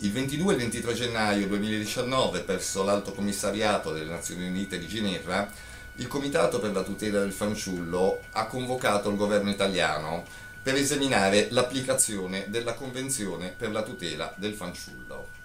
[0.00, 5.50] Il 22 e il 23 gennaio 2019, presso l'Alto Commissariato delle Nazioni Unite di Ginevra,
[5.96, 10.22] il Comitato per la tutela del fanciullo ha convocato il governo italiano
[10.62, 15.37] per esaminare l'applicazione della Convenzione per la tutela del fanciullo.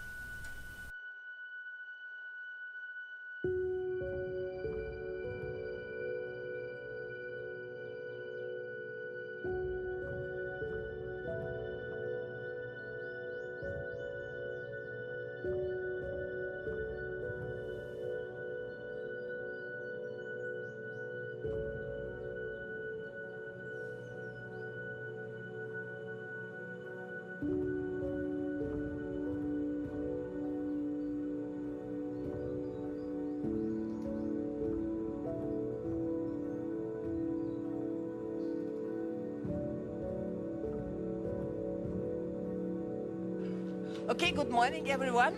[44.14, 45.34] Okay, good morning everyone.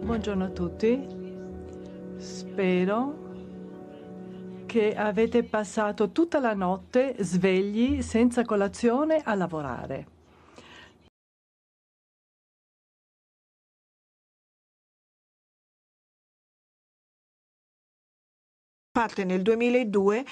[0.00, 1.08] Buongiorno a tutti.
[2.18, 3.18] Spero
[4.64, 10.06] che avete passato tutta la notte svegli senza colazione a lavorare.
[18.92, 20.24] parte nel 2002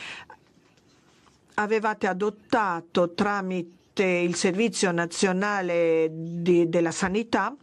[1.55, 7.57] avevate adottato tramite il Servizio Nazionale di, della Sanità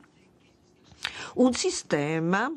[1.35, 2.51] un sistema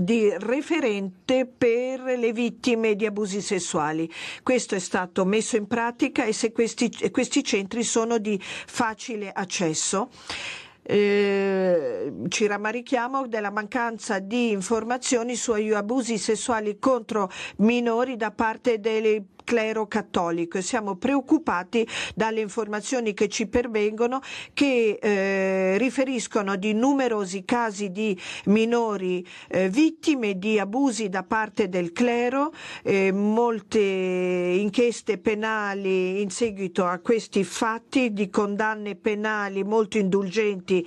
[0.00, 4.10] di referente per le vittime di abusi sessuali.
[4.42, 10.08] Questo è stato messo in pratica e se questi, questi centri sono di facile accesso.
[10.84, 19.26] Eh, ci rammarichiamo della mancanza di informazioni sugli abusi sessuali contro minori da parte delle
[19.44, 24.20] clero cattolico e siamo preoccupati dalle informazioni che ci pervengono
[24.52, 31.92] che eh, riferiscono di numerosi casi di minori eh, vittime di abusi da parte del
[31.92, 32.52] clero,
[32.82, 40.86] eh, molte inchieste penali in seguito a questi fatti di condanne penali molto indulgenti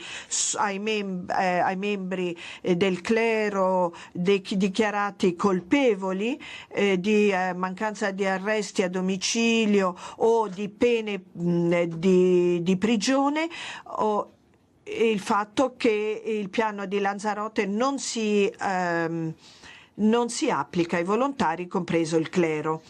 [0.58, 6.40] ai, mem- eh, ai membri eh, del clero dichiarati colpevoli
[6.70, 13.50] eh, di mancanza di arresto arresti a domicilio o di pene mh, di, di prigione
[13.84, 14.30] o
[14.84, 19.34] il fatto che il piano di Lanzarote non si, ehm,
[19.96, 22.82] non si applica ai volontari, compreso il clero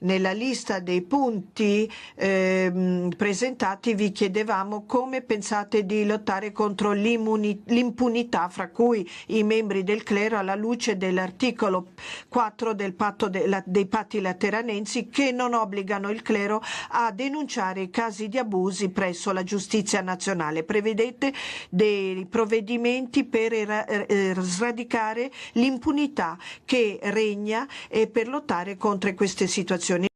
[0.00, 8.68] nella lista dei punti eh, presentati vi chiedevamo come pensate di lottare contro l'impunità fra
[8.68, 11.88] cui i membri del clero alla luce dell'articolo
[12.28, 17.82] 4 del patto de, la, dei patti lateranensi che non obbligano il clero a denunciare
[17.82, 20.62] i casi di abusi presso la giustizia nazionale.
[20.62, 21.32] Prevedete
[21.70, 27.66] dei provvedimenti per er, sradicare l'impunità che regna
[28.10, 30.06] per lottare contro queste situazioni.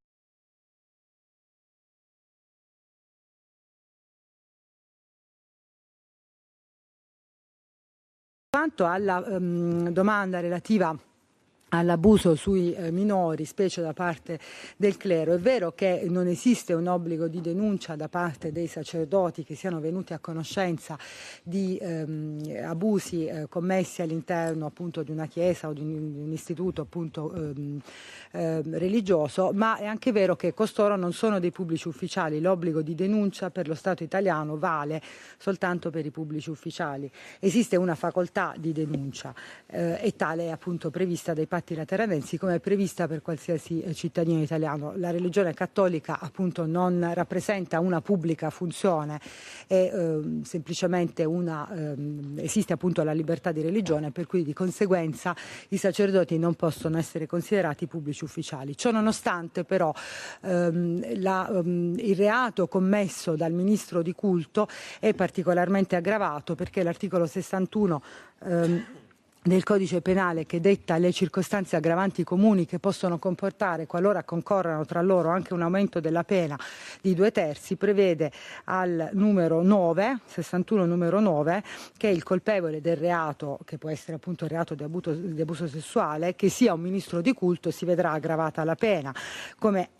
[8.50, 10.96] Quanto alla um, domanda relativa
[11.74, 14.38] all'abuso sui eh, minori, specie da parte
[14.76, 15.32] del clero.
[15.34, 19.80] È vero che non esiste un obbligo di denuncia da parte dei sacerdoti che siano
[19.80, 20.98] venuti a conoscenza
[21.42, 26.32] di ehm, abusi eh, commessi all'interno appunto di una chiesa o di un, di un
[26.32, 27.80] istituto appunto ehm,
[28.32, 32.40] eh, religioso, ma è anche vero che costoro non sono dei pubblici ufficiali.
[32.40, 35.00] L'obbligo di denuncia per lo Stato italiano vale
[35.38, 37.10] soltanto per i pubblici ufficiali.
[37.38, 39.34] Esiste una facoltà di denuncia
[39.66, 43.80] eh, e tale è appunto prevista dai patti fatti lateranensi come è prevista per qualsiasi
[43.80, 44.92] eh, cittadino italiano.
[44.96, 49.20] La religione cattolica appunto non rappresenta una pubblica funzione,
[49.66, 55.34] è eh, semplicemente una, eh, esiste appunto la libertà di religione per cui di conseguenza
[55.68, 58.76] i sacerdoti non possono essere considerati pubblici ufficiali.
[58.76, 59.94] Ciò nonostante però
[60.42, 64.66] ehm, la, ehm, il reato commesso dal ministro di culto
[64.98, 68.02] è particolarmente aggravato perché l'articolo 61
[68.44, 68.84] ehm,
[69.44, 75.02] del codice penale che detta le circostanze aggravanti comuni che possono comportare, qualora concorrano tra
[75.02, 76.56] loro, anche un aumento della pena
[77.00, 78.30] di due terzi, prevede
[78.64, 81.62] al numero 9, 61 numero 9,
[81.96, 85.66] che il colpevole del reato, che può essere appunto il reato di abuso, di abuso
[85.66, 89.12] sessuale, che sia un ministro di culto, si vedrà aggravata la pena.
[89.58, 89.90] Come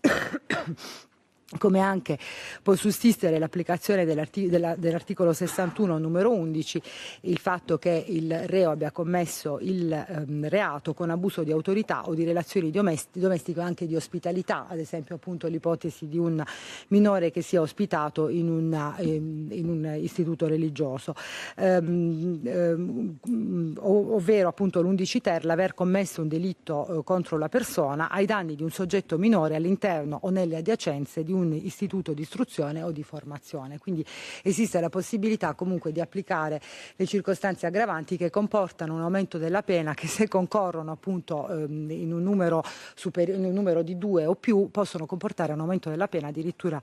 [1.57, 2.17] come anche
[2.61, 6.81] può sussistere l'applicazione dell'articolo 61 numero 11,
[7.21, 12.13] il fatto che il reo abbia commesso il ehm, reato con abuso di autorità o
[12.13, 16.43] di relazioni domestiche o anche di ospitalità, ad esempio appunto l'ipotesi di un
[16.89, 21.15] minore che sia ospitato in, una, ehm, in un istituto religioso,
[21.55, 28.25] ehm, ehm, ovvero appunto l'11 ter l'aver commesso un delitto eh, contro la persona ai
[28.25, 32.81] danni di un soggetto minore all'interno o nelle adiacenze di un un istituto di istruzione
[32.81, 33.77] o di formazione.
[33.77, 34.05] Quindi
[34.41, 36.61] esiste la possibilità comunque di applicare
[36.95, 42.13] le circostanze aggravanti che comportano un aumento della pena che se concorrono appunto ehm, in,
[42.13, 42.63] un numero
[42.95, 46.81] superi- in un numero di due o più possono comportare un aumento della pena addirittura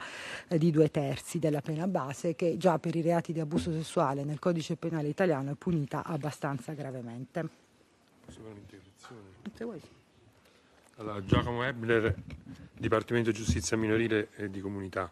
[0.48, 4.24] eh, di due terzi della pena base che già per i reati di abuso sessuale
[4.24, 7.48] nel codice penale italiano è punita abbastanza gravemente.
[9.56, 9.80] Se vuoi.
[11.00, 12.14] Allora, Giacomo Ebner,
[12.76, 15.10] Dipartimento Giustizia Minorile e di Comunità.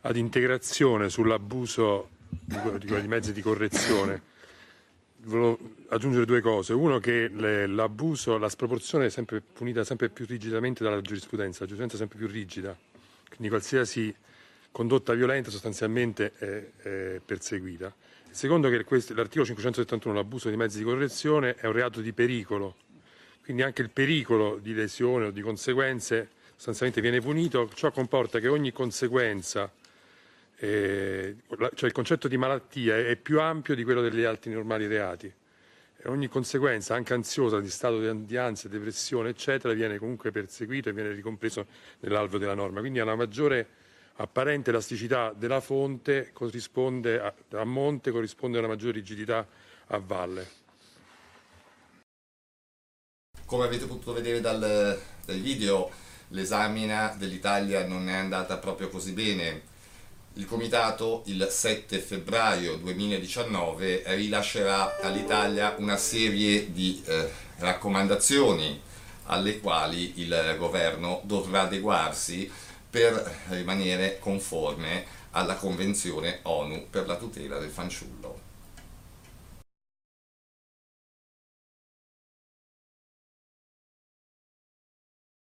[0.00, 2.56] Ad integrazione sull'abuso di,
[3.06, 4.22] mezzi di correzione,
[5.24, 5.58] volevo
[5.88, 6.72] aggiungere due cose.
[6.72, 11.66] Uno che le, l'abuso, la sproporzione è sempre punita sempre più rigidamente dalla giurisprudenza, la
[11.66, 12.74] giurisprudenza è sempre più rigida,
[13.28, 14.14] quindi qualsiasi
[14.72, 17.94] condotta violenta sostanzialmente è, è perseguita.
[18.30, 22.76] Secondo che questo, l'articolo 571, l'abuso di mezzi di correzione, è un reato di pericolo
[23.48, 28.48] quindi anche il pericolo di lesione o di conseguenze sostanzialmente viene punito, ciò comporta che
[28.48, 29.72] ogni conseguenza,
[30.58, 31.36] eh,
[31.72, 35.32] cioè il concetto di malattia è più ampio di quello degli altri normali reati.
[35.96, 40.92] E ogni conseguenza, anche ansiosa, di stato di ansia, depressione, eccetera, viene comunque perseguito e
[40.92, 41.68] viene ricompreso
[42.00, 42.80] nell'alveo della norma.
[42.80, 43.66] Quindi a una maggiore
[44.16, 49.48] apparente elasticità della fonte corrisponde a, a monte corrisponde a una maggiore rigidità
[49.86, 50.67] a valle.
[53.48, 54.58] Come avete potuto vedere dal,
[55.24, 55.90] dal video,
[56.28, 59.62] l'esamina dell'Italia non è andata proprio così bene.
[60.34, 68.78] Il Comitato il 7 febbraio 2019 rilascerà all'Italia una serie di eh, raccomandazioni
[69.24, 72.52] alle quali il governo dovrà adeguarsi
[72.90, 78.47] per rimanere conforme alla Convenzione ONU per la tutela del fanciullo.